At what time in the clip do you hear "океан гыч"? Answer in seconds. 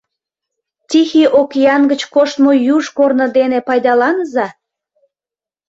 1.41-2.01